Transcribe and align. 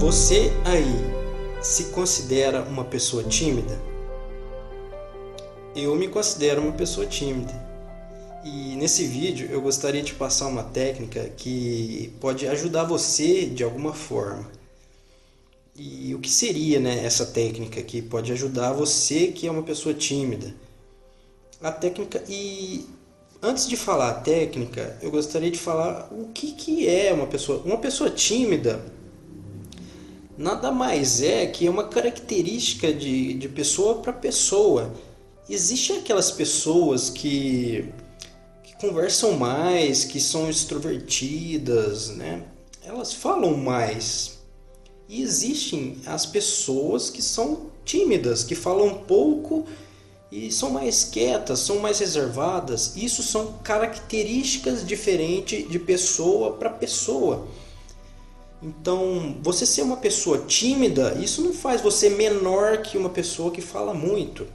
Você 0.00 0.50
aí 0.64 1.62
se 1.62 1.90
considera 1.90 2.62
uma 2.62 2.84
pessoa 2.84 3.22
tímida? 3.22 3.78
Eu 5.76 5.94
me 5.94 6.08
considero 6.08 6.62
uma 6.62 6.72
pessoa 6.72 7.06
tímida. 7.06 7.52
E 8.42 8.76
nesse 8.76 9.06
vídeo 9.06 9.50
eu 9.50 9.60
gostaria 9.60 10.02
de 10.02 10.14
passar 10.14 10.46
uma 10.46 10.62
técnica 10.62 11.28
que 11.36 12.14
pode 12.18 12.48
ajudar 12.48 12.84
você 12.84 13.44
de 13.44 13.62
alguma 13.62 13.92
forma. 13.92 14.50
E 15.76 16.14
o 16.14 16.18
que 16.18 16.30
seria 16.30 16.80
né, 16.80 17.04
essa 17.04 17.26
técnica 17.26 17.82
que 17.82 18.00
pode 18.00 18.32
ajudar 18.32 18.72
você 18.72 19.26
que 19.26 19.46
é 19.46 19.50
uma 19.50 19.62
pessoa 19.62 19.94
tímida? 19.94 20.54
A 21.60 21.70
técnica 21.70 22.24
e 22.26 22.88
antes 23.42 23.68
de 23.68 23.76
falar 23.76 24.08
a 24.08 24.14
técnica, 24.14 24.98
eu 25.02 25.10
gostaria 25.10 25.50
de 25.50 25.58
falar 25.58 26.08
o 26.10 26.30
que, 26.32 26.52
que 26.52 26.88
é 26.88 27.12
uma 27.12 27.26
pessoa. 27.26 27.60
Uma 27.66 27.76
pessoa 27.76 28.08
tímida 28.08 28.98
nada 30.40 30.72
mais 30.72 31.22
é 31.22 31.46
que 31.46 31.66
é 31.66 31.70
uma 31.70 31.84
característica 31.84 32.92
de, 32.92 33.34
de 33.34 33.48
pessoa 33.48 33.96
para 33.96 34.12
pessoa. 34.12 34.90
Existem 35.48 35.98
aquelas 35.98 36.30
pessoas 36.30 37.10
que, 37.10 37.92
que 38.62 38.74
conversam 38.80 39.32
mais, 39.32 40.04
que 40.04 40.18
são 40.18 40.48
extrovertidas, 40.48 42.08
né? 42.08 42.42
elas 42.82 43.12
falam 43.12 43.54
mais. 43.54 44.38
E 45.06 45.20
existem 45.20 45.98
as 46.06 46.24
pessoas 46.24 47.10
que 47.10 47.20
são 47.20 47.70
tímidas, 47.84 48.42
que 48.42 48.54
falam 48.54 48.94
pouco 48.94 49.66
e 50.32 50.50
são 50.50 50.70
mais 50.70 51.04
quietas, 51.04 51.58
são 51.58 51.80
mais 51.80 51.98
reservadas. 51.98 52.96
Isso 52.96 53.22
são 53.22 53.58
características 53.62 54.86
diferentes 54.86 55.68
de 55.68 55.78
pessoa 55.78 56.52
para 56.52 56.70
pessoa. 56.70 57.46
Então, 58.62 59.36
você 59.42 59.64
ser 59.64 59.82
uma 59.82 59.96
pessoa 59.96 60.44
tímida, 60.46 61.16
isso 61.20 61.42
não 61.42 61.52
faz 61.52 61.80
você 61.80 62.10
menor 62.10 62.78
que 62.78 62.98
uma 62.98 63.08
pessoa 63.08 63.50
que 63.50 63.60
fala 63.60 63.94
muito. 63.94 64.46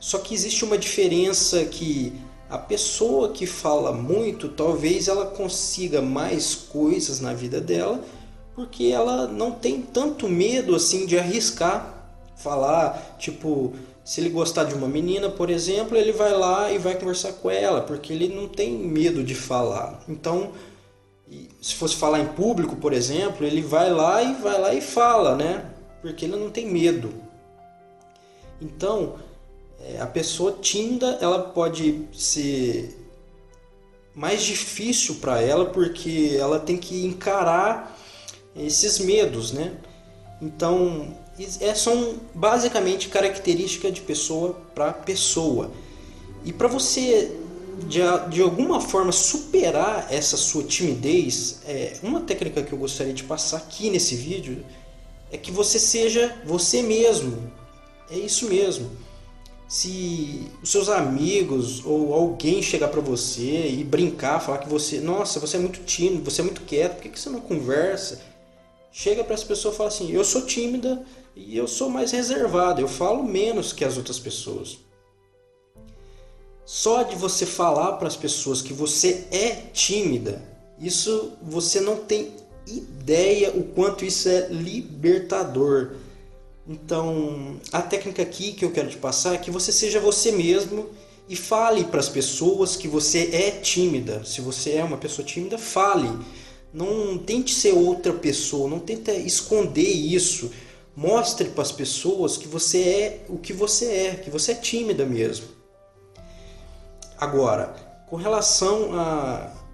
Só 0.00 0.18
que 0.18 0.34
existe 0.34 0.64
uma 0.64 0.76
diferença 0.76 1.64
que 1.64 2.12
a 2.48 2.58
pessoa 2.58 3.30
que 3.30 3.46
fala 3.46 3.92
muito, 3.92 4.48
talvez 4.48 5.06
ela 5.06 5.26
consiga 5.26 6.02
mais 6.02 6.54
coisas 6.54 7.20
na 7.20 7.32
vida 7.32 7.60
dela, 7.60 8.02
porque 8.54 8.86
ela 8.86 9.28
não 9.28 9.52
tem 9.52 9.80
tanto 9.80 10.28
medo 10.28 10.74
assim 10.74 11.06
de 11.06 11.16
arriscar 11.16 12.00
falar, 12.40 13.16
tipo, 13.18 13.74
se 14.02 14.20
ele 14.20 14.30
gostar 14.30 14.64
de 14.64 14.74
uma 14.74 14.88
menina, 14.88 15.28
por 15.28 15.50
exemplo, 15.50 15.96
ele 15.96 16.12
vai 16.12 16.32
lá 16.32 16.72
e 16.72 16.78
vai 16.78 16.94
conversar 16.98 17.34
com 17.34 17.50
ela, 17.50 17.82
porque 17.82 18.12
ele 18.12 18.28
não 18.28 18.48
tem 18.48 18.72
medo 18.72 19.22
de 19.22 19.34
falar. 19.34 20.02
Então, 20.08 20.52
se 21.60 21.74
fosse 21.74 21.96
falar 21.96 22.20
em 22.20 22.26
público, 22.26 22.76
por 22.76 22.92
exemplo, 22.92 23.46
ele 23.46 23.62
vai 23.62 23.90
lá 23.90 24.22
e 24.22 24.34
vai 24.34 24.60
lá 24.60 24.74
e 24.74 24.80
fala, 24.80 25.36
né? 25.36 25.64
Porque 26.02 26.24
ele 26.24 26.36
não 26.36 26.50
tem 26.50 26.66
medo. 26.66 27.12
Então, 28.60 29.16
é, 29.80 30.00
a 30.00 30.06
pessoa 30.06 30.58
tímida, 30.60 31.18
ela 31.20 31.38
pode 31.38 32.06
ser 32.12 32.96
mais 34.14 34.42
difícil 34.42 35.16
para 35.16 35.40
ela 35.40 35.66
porque 35.66 36.36
ela 36.38 36.58
tem 36.58 36.76
que 36.76 37.06
encarar 37.06 37.96
esses 38.56 38.98
medos, 38.98 39.52
né? 39.52 39.76
Então, 40.42 41.14
é, 41.60 41.74
são 41.74 42.16
basicamente 42.34 43.08
características 43.08 43.92
de 43.92 44.00
pessoa 44.00 44.54
para 44.74 44.92
pessoa. 44.92 45.70
E 46.44 46.52
para 46.52 46.68
você 46.68 47.36
de, 47.86 48.00
de 48.30 48.42
alguma 48.42 48.80
forma 48.80 49.12
superar 49.12 50.06
essa 50.10 50.36
sua 50.36 50.62
timidez, 50.62 51.60
é, 51.66 51.98
uma 52.02 52.20
técnica 52.20 52.62
que 52.62 52.72
eu 52.72 52.78
gostaria 52.78 53.12
de 53.12 53.24
passar 53.24 53.58
aqui 53.58 53.90
nesse 53.90 54.14
vídeo 54.14 54.64
é 55.30 55.36
que 55.36 55.50
você 55.50 55.78
seja 55.78 56.40
você 56.44 56.82
mesmo. 56.82 57.50
É 58.10 58.16
isso 58.16 58.48
mesmo. 58.48 58.90
Se 59.68 60.48
os 60.62 60.70
seus 60.70 60.88
amigos 60.88 61.84
ou 61.84 62.12
alguém 62.12 62.60
chegar 62.60 62.88
para 62.88 63.00
você 63.00 63.68
e 63.68 63.84
brincar, 63.84 64.40
falar 64.40 64.58
que 64.58 64.68
você, 64.68 65.00
nossa, 65.00 65.38
você 65.38 65.56
é 65.56 65.60
muito 65.60 65.80
tímido, 65.84 66.28
você 66.28 66.40
é 66.40 66.44
muito 66.44 66.62
quieto, 66.62 66.94
por 66.94 67.02
que, 67.02 67.08
que 67.10 67.20
você 67.20 67.30
não 67.30 67.40
conversa? 67.40 68.20
Chega 68.90 69.22
para 69.22 69.34
essa 69.34 69.46
pessoa 69.46 69.72
e 69.72 69.76
fala 69.76 69.88
assim: 69.88 70.10
eu 70.10 70.24
sou 70.24 70.42
tímida 70.42 71.04
e 71.36 71.56
eu 71.56 71.68
sou 71.68 71.88
mais 71.88 72.10
reservado, 72.10 72.80
eu 72.80 72.88
falo 72.88 73.22
menos 73.22 73.72
que 73.72 73.84
as 73.84 73.96
outras 73.96 74.18
pessoas. 74.18 74.78
Só 76.64 77.02
de 77.02 77.16
você 77.16 77.44
falar 77.44 77.92
para 77.92 78.08
as 78.08 78.16
pessoas 78.16 78.62
que 78.62 78.72
você 78.72 79.24
é 79.30 79.50
tímida, 79.72 80.42
isso 80.78 81.32
você 81.42 81.80
não 81.80 81.96
tem 81.96 82.32
ideia 82.66 83.50
o 83.50 83.64
quanto 83.64 84.04
isso 84.04 84.28
é 84.28 84.48
libertador. 84.48 85.92
Então, 86.68 87.60
a 87.72 87.82
técnica 87.82 88.22
aqui 88.22 88.52
que 88.52 88.64
eu 88.64 88.70
quero 88.70 88.88
te 88.88 88.96
passar 88.96 89.34
é 89.34 89.38
que 89.38 89.50
você 89.50 89.72
seja 89.72 89.98
você 89.98 90.30
mesmo 90.30 90.88
e 91.28 91.36
fale 91.36 91.84
para 91.84 92.00
as 92.00 92.08
pessoas 92.08 92.76
que 92.76 92.88
você 92.88 93.30
é 93.32 93.50
tímida. 93.50 94.24
Se 94.24 94.40
você 94.40 94.72
é 94.72 94.84
uma 94.84 94.96
pessoa 94.96 95.26
tímida, 95.26 95.58
fale. 95.58 96.08
Não 96.72 97.18
tente 97.18 97.52
ser 97.54 97.72
outra 97.72 98.12
pessoa, 98.12 98.70
não 98.70 98.78
tente 98.78 99.10
esconder 99.10 99.88
isso. 99.88 100.50
Mostre 100.94 101.48
para 101.48 101.62
as 101.62 101.72
pessoas 101.72 102.36
que 102.36 102.46
você 102.46 102.78
é 102.78 103.24
o 103.28 103.38
que 103.38 103.52
você 103.52 103.86
é, 103.86 104.14
que 104.14 104.30
você 104.30 104.52
é 104.52 104.56
tímida 104.56 105.04
mesmo. 105.04 105.46
Agora, 107.20 107.74
com 108.08 108.16
relação 108.16 108.90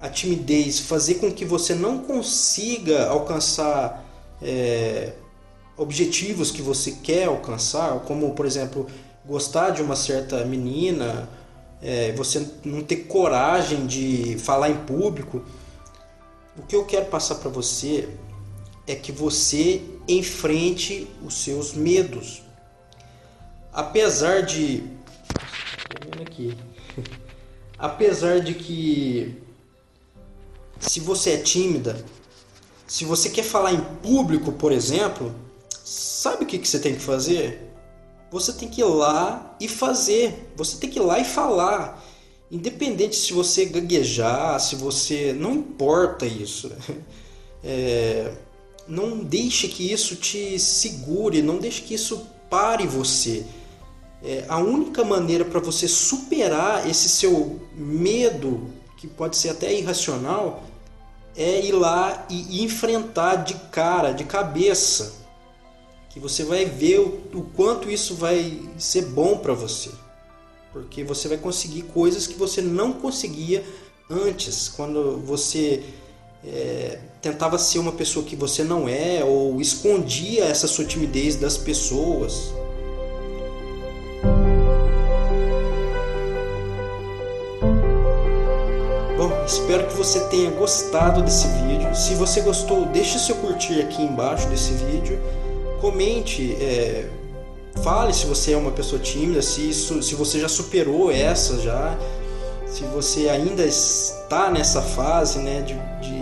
a 0.00 0.08
timidez 0.08 0.80
fazer 0.80 1.14
com 1.14 1.30
que 1.30 1.44
você 1.44 1.74
não 1.74 1.98
consiga 1.98 3.08
alcançar 3.08 4.04
é, 4.42 5.12
objetivos 5.76 6.50
que 6.50 6.62
você 6.62 6.92
quer 6.92 7.26
alcançar, 7.26 7.98
como 8.00 8.34
por 8.34 8.46
exemplo 8.46 8.86
gostar 9.24 9.70
de 9.70 9.82
uma 9.82 9.96
certa 9.96 10.44
menina, 10.44 11.28
é, 11.82 12.12
você 12.12 12.46
não 12.64 12.82
ter 12.82 13.04
coragem 13.04 13.86
de 13.86 14.36
falar 14.38 14.70
em 14.70 14.76
público, 14.84 15.44
o 16.56 16.62
que 16.62 16.74
eu 16.74 16.84
quero 16.84 17.06
passar 17.06 17.36
para 17.36 17.50
você 17.50 18.08
é 18.86 18.94
que 18.94 19.12
você 19.12 19.82
enfrente 20.08 21.06
os 21.22 21.34
seus 21.34 21.74
medos. 21.74 22.42
Apesar 23.72 24.42
de. 24.42 24.82
Aqui. 26.20 26.56
apesar 27.78 28.40
de 28.40 28.54
que 28.54 29.36
se 30.80 31.00
você 31.00 31.30
é 31.30 31.36
tímida, 31.38 32.04
se 32.86 33.04
você 33.04 33.28
quer 33.30 33.44
falar 33.44 33.72
em 33.72 33.80
público, 34.02 34.52
por 34.52 34.72
exemplo, 34.72 35.34
sabe 35.84 36.44
o 36.44 36.46
que, 36.46 36.58
que 36.58 36.66
você 36.66 36.78
tem 36.78 36.94
que 36.94 37.00
fazer? 37.00 37.68
Você 38.30 38.52
tem 38.52 38.68
que 38.68 38.80
ir 38.80 38.84
lá 38.84 39.56
e 39.60 39.68
fazer. 39.68 40.50
Você 40.56 40.76
tem 40.76 40.90
que 40.90 40.98
ir 40.98 41.02
lá 41.02 41.18
e 41.18 41.24
falar. 41.24 42.04
Independente 42.50 43.16
se 43.16 43.32
você 43.32 43.64
gaguejar, 43.64 44.60
se 44.60 44.76
você. 44.76 45.32
Não 45.32 45.54
importa 45.54 46.26
isso. 46.26 46.72
É... 47.60 48.34
Não 48.86 49.18
deixe 49.18 49.66
que 49.66 49.92
isso 49.92 50.14
te 50.14 50.60
segure, 50.60 51.42
não 51.42 51.58
deixe 51.58 51.82
que 51.82 51.92
isso 51.92 52.24
pare 52.48 52.86
você. 52.86 53.44
É, 54.22 54.44
a 54.48 54.58
única 54.58 55.04
maneira 55.04 55.44
para 55.44 55.60
você 55.60 55.86
superar 55.86 56.88
esse 56.88 57.08
seu 57.08 57.60
medo, 57.74 58.68
que 58.96 59.06
pode 59.06 59.36
ser 59.36 59.50
até 59.50 59.72
irracional, 59.72 60.64
é 61.36 61.64
ir 61.64 61.72
lá 61.72 62.26
e 62.28 62.64
enfrentar 62.64 63.36
de 63.36 63.54
cara, 63.70 64.10
de 64.10 64.24
cabeça, 64.24 65.14
que 66.10 66.18
você 66.18 66.42
vai 66.42 66.64
ver 66.64 66.98
o, 66.98 67.22
o 67.32 67.42
quanto 67.54 67.88
isso 67.88 68.16
vai 68.16 68.60
ser 68.76 69.02
bom 69.02 69.38
para 69.38 69.54
você, 69.54 69.90
porque 70.72 71.04
você 71.04 71.28
vai 71.28 71.38
conseguir 71.38 71.82
coisas 71.82 72.26
que 72.26 72.34
você 72.34 72.60
não 72.60 72.92
conseguia 72.92 73.64
antes, 74.10 74.68
quando 74.68 75.18
você 75.18 75.84
é, 76.44 76.98
tentava 77.20 77.58
ser 77.58 77.78
uma 77.78 77.92
pessoa 77.92 78.24
que 78.24 78.34
você 78.34 78.64
não 78.64 78.88
é 78.88 79.22
ou 79.22 79.60
escondia 79.60 80.44
essa 80.44 80.66
sua 80.66 80.84
timidez 80.84 81.36
das 81.36 81.56
pessoas. 81.56 82.52
Espero 89.48 89.86
que 89.86 89.94
você 89.94 90.20
tenha 90.26 90.50
gostado 90.50 91.22
desse 91.22 91.48
vídeo. 91.48 91.94
Se 91.96 92.14
você 92.14 92.42
gostou, 92.42 92.84
deixe 92.84 93.18
seu 93.18 93.34
curtir 93.36 93.80
aqui 93.80 94.02
embaixo 94.02 94.46
desse 94.48 94.72
vídeo. 94.72 95.18
Comente, 95.80 96.52
é, 96.60 97.08
fale 97.82 98.12
se 98.12 98.26
você 98.26 98.52
é 98.52 98.58
uma 98.58 98.72
pessoa 98.72 99.00
tímida, 99.00 99.40
se, 99.40 99.70
isso, 99.70 100.02
se 100.02 100.14
você 100.14 100.38
já 100.38 100.50
superou 100.50 101.10
essa 101.10 101.58
já, 101.62 101.96
se 102.66 102.82
você 102.84 103.30
ainda 103.30 103.64
está 103.64 104.50
nessa 104.50 104.82
fase 104.82 105.38
né, 105.38 105.62
de, 105.62 105.72
de, 106.02 106.20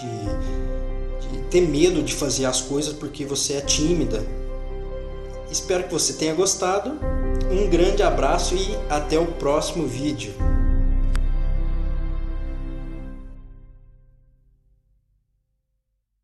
de, 0.00 1.28
de 1.28 1.38
ter 1.50 1.60
medo 1.60 2.02
de 2.02 2.14
fazer 2.14 2.46
as 2.46 2.62
coisas 2.62 2.94
porque 2.94 3.26
você 3.26 3.54
é 3.54 3.60
tímida. 3.60 4.24
Espero 5.50 5.84
que 5.84 5.92
você 5.92 6.14
tenha 6.14 6.32
gostado. 6.32 6.92
Um 7.50 7.68
grande 7.68 8.02
abraço 8.02 8.54
e 8.54 8.74
até 8.88 9.18
o 9.18 9.26
próximo 9.26 9.86
vídeo. 9.86 10.32